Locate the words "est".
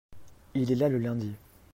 0.71-0.75